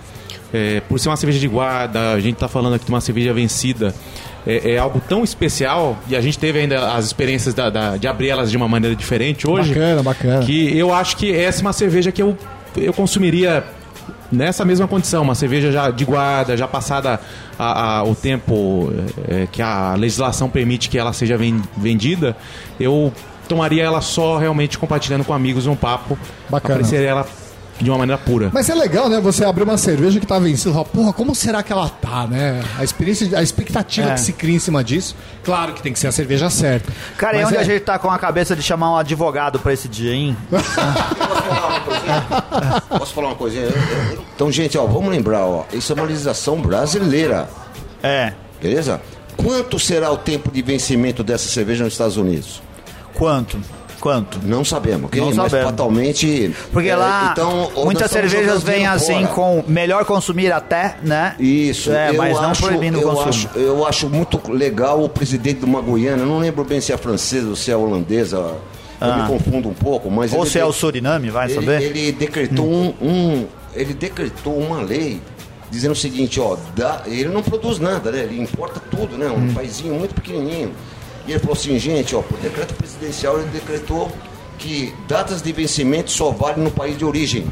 [0.53, 3.33] é, por ser uma cerveja de guarda, a gente tá falando aqui de uma cerveja
[3.33, 3.95] vencida,
[4.47, 8.07] é, é algo tão especial e a gente teve ainda as experiências da- da- de
[8.09, 9.71] abrir elas de uma maneira diferente hoje.
[9.75, 10.45] Bacana, bacana.
[10.45, 12.37] Que eu acho que essa é uma cerveja que eu,
[12.77, 13.63] eu consumiria
[14.31, 17.21] nessa mesma condição, uma cerveja já de guarda, já passada
[17.59, 18.93] a- a- o tempo
[19.29, 22.37] é, que a legislação permite que ela seja ven- vendida,
[22.79, 23.13] eu
[23.49, 26.19] tomaria ela só realmente compartilhando com amigos um papo,
[26.51, 26.75] Bacana.
[26.75, 27.27] apreciaria ela
[27.81, 28.51] de uma maneira pura.
[28.53, 29.21] Mas é legal, né?
[29.21, 32.27] Você abrir uma cerveja que tá vencida e falar, porra, como será que ela tá,
[32.27, 32.63] né?
[32.79, 34.15] A experiência, a expectativa É.
[34.15, 35.15] que se cria em cima disso.
[35.45, 36.93] Claro que tem que ser a cerveja certa.
[37.17, 39.73] Cara, e onde é- a gente tá com a cabeça de chamar um advogado pra
[39.73, 40.37] esse dia, hein?
[42.99, 43.65] Posso falar uma coisinha?
[43.65, 47.49] Eu- eu- eu- Então, gente, ó, vamos lembrar, ó, isso é uma legislação brasileira,
[48.03, 48.33] É.
[48.61, 49.01] beleza?
[49.37, 52.61] Quanto será o tempo de vencimento dessa cerveja nos Estados Unidos?
[53.15, 53.59] Quanto?
[54.01, 54.39] Quanto?
[54.45, 55.11] Não sabemos?
[55.13, 55.71] Não Mas sabemos.
[55.71, 56.55] fatalmente.
[56.73, 59.29] Porque é, lá então, muitas cervejas vêm assim fora.
[59.29, 61.35] com melhor consumir até, né?
[61.39, 63.29] Isso, É, mas não acho, proibindo o consumo.
[63.29, 66.93] Acho, eu acho muito legal o presidente de uma Guiana, eu não lembro bem se
[66.93, 68.57] é francesa ou se é holandesa, eu
[69.01, 69.17] Ah.
[69.23, 71.83] me confundo um pouco, mas Ou se é o Suriname, vai ele, saber?
[71.83, 75.21] ele decretou um, um- ele decretou uma lei
[75.71, 78.21] dizendo o seguinte, ó, dá- ele não produz nada, né?
[78.21, 79.29] Ele importa tudo, né?
[79.29, 80.73] Um paizinho muito pequenininho.
[81.29, 84.11] E ele falou assim, gente, ó, por decreto presidencial ele decretou
[84.57, 87.47] que datas de vencimento só valem no país de origem.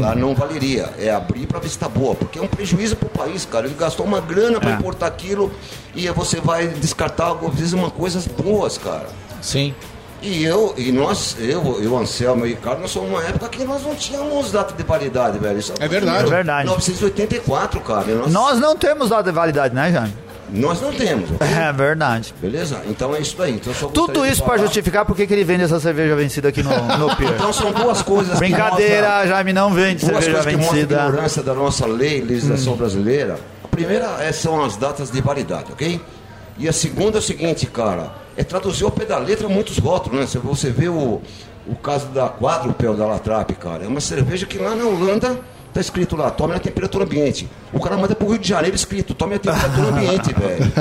[0.00, 0.88] Lá não valeria.
[0.98, 2.14] É abrir para ver se tá boa.
[2.14, 3.66] Porque é um prejuízo pro país, cara.
[3.66, 4.74] Ele gastou uma grana para É.
[4.74, 5.52] importar aquilo
[5.94, 9.06] e você vai descartar, às vezes, uma coisas boas, cara.
[9.42, 9.74] Sim.
[10.22, 13.82] E eu, e nós, eu, eu, Anselmo e Ricardo, nós somos uma época que nós
[13.84, 15.58] não tínhamos data de validade, velho.
[15.58, 16.24] Isso É verdade.
[16.24, 16.66] É verdade.
[16.68, 18.14] 1984, cara.
[18.14, 20.14] Nós, Nós não temos data de validade, né, Jaime?
[20.52, 21.28] Nós não temos?
[21.40, 22.34] É verdade.
[22.40, 22.80] beleza?
[22.88, 23.52] Então é isso aí.
[23.54, 24.58] Então, Tudo isso falar.
[24.58, 27.30] justificar por que que ele vende essa cerveja vencida aqui no, no Pier.
[27.34, 30.72] Então são duas coisas que Brincadeira, mostram- Jaime não vende duas cerveja coisas que a
[30.72, 31.02] vencida.
[31.02, 31.06] Hum.
[31.08, 33.38] ignorância da nossa lei, legislação brasileira.
[33.64, 36.00] A primeira é- são as datas de validade, ok?
[36.58, 40.18] E a segunda é o seguinte, cara, é traduzir ao pé da letra muitos rótulos,
[40.20, 40.26] né?
[40.26, 41.20] Se você vê o,
[41.66, 45.38] o caso da quadrupel da Latrap, cara, é uma cerveja que lá na Holanda
[45.78, 47.48] tá escrito lá, tome a temperatura ambiente.
[47.72, 50.72] O cara manda pro Rio de Janeiro escrito, tome a temperatura ambiente, velho.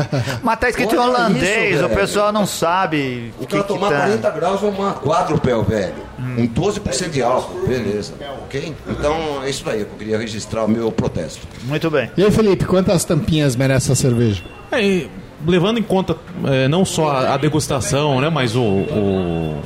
[0.42, 3.68] Mas tá escrito em Olha holandês, isso, o pessoal não sabe O que, cara que
[3.68, 3.98] tomar tá.
[4.00, 6.08] 40 graus é uma quadrupel, velho.
[6.20, 8.14] Um 12% de álcool, beleza.
[8.46, 8.74] Ok?
[8.90, 11.48] Então é isso daí que eu queria registrar o meu protesto.
[11.64, 12.10] Muito bem.
[12.18, 14.42] E aí, Felipe, quantas tampinhas merece essa cerveja?
[14.72, 15.12] É, e
[15.46, 19.62] levando em conta é, não só a, a degustação, né, mas o, o-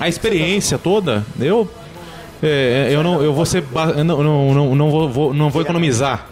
[0.00, 1.68] a experiência toda, eu
[2.42, 3.62] é, eu não eu vou ser
[4.04, 6.26] não, não, não, não vou, vou- não vou economizar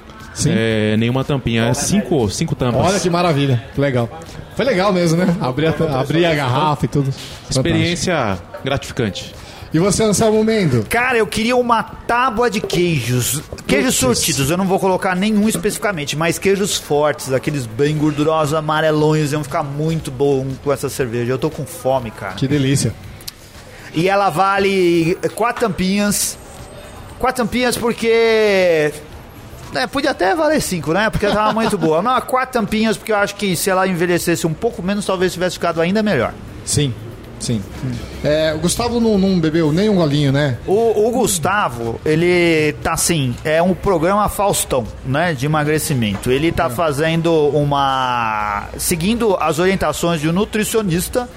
[0.46, 2.84] é, nenhuma tampinha, é cinco cinco tampas.
[2.84, 4.08] Olha que maravilha, que legal.
[4.56, 5.34] Foi legal mesmo, né?
[5.40, 7.10] Abrir a, abrir a garrafa e tudo.
[7.12, 7.50] Fantástico.
[7.50, 9.34] experiência gratificante.
[9.72, 10.84] E você, Anselmo Mendo?
[10.88, 13.40] Cara, eu queria uma tábua de queijos.
[13.68, 19.30] Queijos sortidos, eu não vou colocar nenhum especificamente, mas queijos fortes, aqueles bem gordurosos, amarelões,
[19.30, 21.30] iam ficar muito bom com essa cerveja.
[21.32, 22.34] Eu tô com fome, cara.
[22.34, 22.92] Que delícia.
[23.94, 26.38] E ela vale quatro tampinhas.
[27.18, 28.92] Quatro tampinhas porque.
[29.74, 31.08] É, podia até valer cinco, né?
[31.10, 32.02] Porque ela tava muito boa.
[32.02, 35.54] Não, quatro tampinhas porque eu acho que se ela envelhecesse um pouco menos, talvez tivesse
[35.54, 36.32] ficado ainda melhor.
[36.64, 36.92] Sim,
[37.38, 37.62] sim.
[38.24, 40.58] É, o Gustavo não, não bebeu nem um golinho, né?
[40.66, 46.32] O, o Gustavo, ele tá assim, é um programa Faustão, né, de emagrecimento.
[46.32, 51.28] Ele tá fazendo uma seguindo as orientações de um nutricionista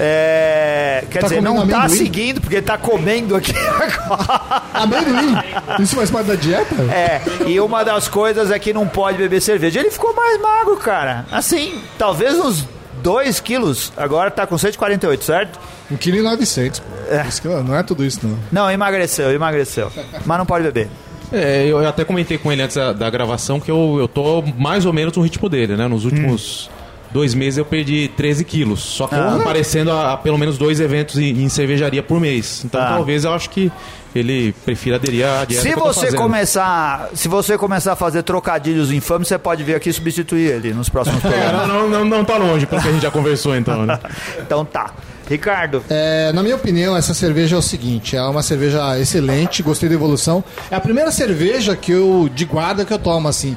[0.00, 1.88] É, quer Tá dizer, não tá amendoim?
[1.98, 4.62] seguindo, porque tá comendo aqui agora.
[4.74, 5.36] Amendoim?
[5.80, 6.74] Isso faz parte da dieta?
[6.92, 9.80] É, e uma das coisas é que não pode beber cerveja.
[9.80, 11.26] Ele ficou mais magro, cara.
[11.32, 12.64] Assim, talvez uns
[13.02, 13.92] 2 quilos.
[13.96, 15.58] Agora tá com 148, certo?
[15.92, 16.82] 1,9 kg.
[17.10, 17.62] É.
[17.62, 18.38] Não é tudo isso, não.
[18.52, 19.90] Não, emagreceu, emagreceu.
[20.24, 20.88] Mas não pode beber.
[21.32, 24.86] É, eu, até comentei com ele antes da, da gravação que eu, eu tô mais
[24.86, 25.86] ou menos no ritmo dele, né?
[25.86, 26.70] Nos últimos
[27.10, 28.80] dois meses eu perdi 13 quilos.
[28.80, 29.36] Só que Ah.
[29.40, 32.62] aparecendo a, a pelo menos dois eventos em, em cervejaria por mês.
[32.64, 32.88] Então Ah.
[32.94, 33.70] talvez eu acho que
[34.14, 39.28] ele prefira aderir à dieta Se você começar, se você começar a fazer trocadilhos infames,
[39.28, 41.68] você pode vir aqui substituir ele nos próximos É, programas.
[41.68, 43.98] não, não, não, não tá longe, pelo que a gente já conversou então, né?
[44.40, 44.92] então tá.
[45.28, 49.86] Ricardo, É, na minha opinião, essa cerveja é o seguinte: é uma cerveja excelente, gostei
[49.86, 50.42] da evolução.
[50.70, 53.54] É a primeira cerveja que eu de guarda que eu tomo assim,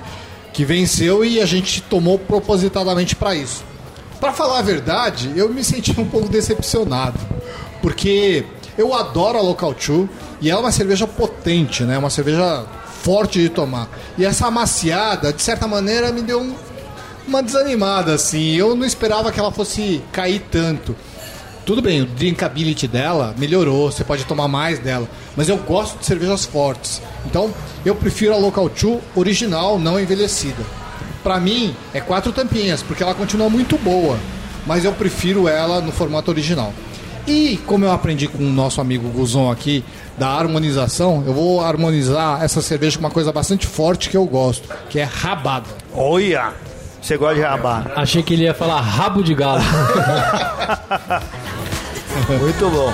[0.54, 3.64] que venceu e a gente tomou propositadamente para isso.
[4.20, 7.18] Pra falar a verdade, eu me senti um pouco decepcionado,
[7.82, 8.46] porque
[8.78, 10.10] eu adoro a Local 2
[10.42, 11.98] e ela é uma cerveja potente, né?
[11.98, 12.66] Uma cerveja
[13.04, 13.88] forte de tomar.
[14.18, 16.54] E essa amaciada, de certa maneira, me deu um-
[17.28, 18.56] uma desanimada assim.
[18.56, 20.96] Eu não esperava que ela fosse cair tanto.
[21.66, 26.06] Tudo bem, o drinkability dela melhorou, você pode tomar mais dela, mas eu gosto de
[26.06, 27.02] cervejas fortes.
[27.26, 27.54] Então,
[27.86, 30.64] eu prefiro a Local 2 original, não envelhecida.
[31.22, 34.18] Pra mim, é quatro tampinhas, porque ela continua muito boa,
[34.66, 36.74] mas eu prefiro ela no formato original.
[37.28, 39.84] E como eu aprendi com o nosso amigo Guzon aqui
[40.18, 44.68] da harmonização, eu vou harmonizar essa cerveja com uma coisa bastante forte que eu gosto,
[44.90, 45.70] que é rabada.
[45.94, 46.54] olha,
[47.02, 47.92] você gosta de rabar.
[47.96, 49.62] Achei que ele ia falar rabo de galo.
[52.40, 52.94] Muito bom.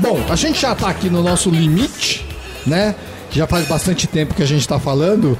[0.00, 2.26] Bom, a gente já tá aqui no nosso limite,
[2.66, 2.94] né?
[3.30, 5.38] Já faz bastante tempo que a gente tá falando.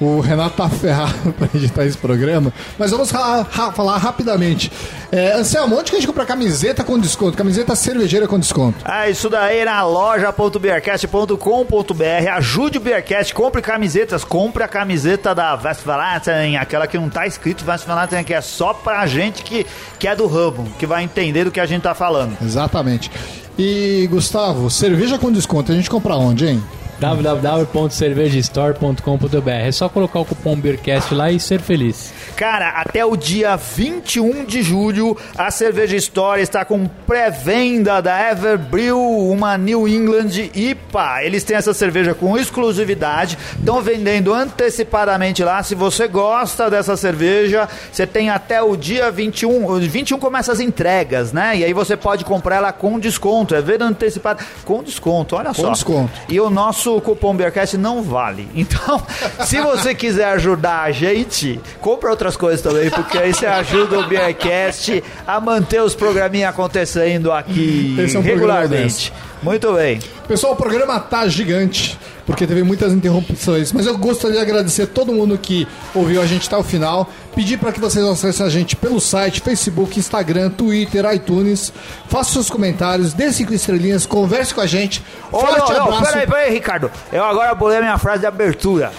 [0.00, 2.52] O Renato tá ferrado pra editar esse programa.
[2.78, 4.70] Mas vamos ra- ra- falar rapidamente.
[5.10, 7.36] É, Anselmo, onde que a gente compra camiseta com desconto?
[7.36, 8.78] Camiseta cervejeira com desconto.
[8.84, 12.28] Ah, isso daí na loja.beercast.com.br.
[12.36, 17.64] Ajude o Beercast, compre camisetas, compre a camiseta da Westfalen, aquela que não tá escrito
[17.66, 19.66] Westfalen, que é só pra gente que,
[19.98, 22.36] que é do ramo, que vai entender do que a gente tá falando.
[22.42, 23.10] Exatamente.
[23.58, 26.62] E, Gustavo, cerveja com desconto, a gente compra onde, hein?
[26.98, 32.12] www.cervejastore.com.br É só colocar o cupom Beercast lá e ser feliz.
[32.36, 38.98] Cara, até o dia 21 de julho, a Cerveja Store está com pré-venda da Everbrew,
[38.98, 41.24] uma New England IPA.
[41.24, 45.62] Eles têm essa cerveja com exclusividade, estão vendendo antecipadamente lá.
[45.62, 49.66] Se você gosta dessa cerveja, você tem até o dia 21.
[49.66, 51.58] O 21 começa as entregas, né?
[51.58, 53.54] E aí você pode comprar ela com desconto.
[53.54, 55.70] É venda antecipada com desconto, olha só.
[55.70, 56.10] desconto.
[56.28, 58.48] E o nosso cupom Beercast não vale.
[58.68, 59.00] Então,
[59.46, 64.06] se você quiser ajudar a gente, compra outras coisas também, porque aí você ajuda o
[64.06, 69.12] Beercast a manter os programinhas acontecendo aqui é um regularmente.
[69.42, 70.00] Muito bem.
[70.26, 74.86] Pessoal, o programa tá gigante, porque teve muitas interrupções, mas eu gostaria de agradecer a
[74.86, 77.08] todo mundo que ouviu a gente até o final.
[77.34, 81.72] Pedir para que vocês acessem a gente pelo site, Facebook, Instagram, Twitter, iTunes.
[82.08, 85.02] Faça seus comentários, dê cinco estrelinhas, converse com a gente.
[85.30, 86.12] Ô, Forte não, não, abraço.
[86.12, 86.90] peraí, peraí, Ricardo.
[87.12, 88.90] Eu agora bolei a minha frase de abertura.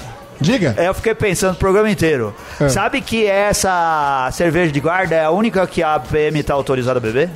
[0.42, 0.74] Diga.
[0.78, 2.34] É, Eu fiquei pensando o programa inteiro.
[2.62, 2.70] É.
[2.70, 7.02] Sabe que essa cerveja de guarda é a única que a PM tá autorizada a
[7.02, 7.30] beber?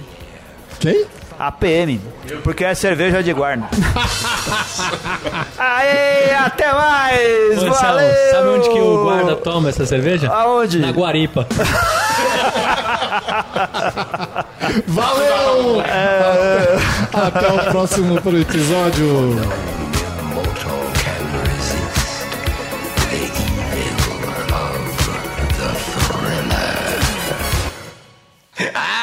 [0.79, 1.05] Quem?
[1.39, 1.99] A PM,
[2.43, 3.67] porque é cerveja de guarda.
[5.57, 7.63] Aê, até mais!
[7.63, 8.13] Ô, Valeu!
[8.31, 10.31] sabe onde que o guarda toma essa cerveja?
[10.31, 10.79] Aonde?
[10.79, 11.47] Na Guaripa.
[14.87, 15.81] Valeu!
[15.81, 16.77] É.
[17.13, 19.41] Até o próximo episódio.
[28.75, 28.99] Ha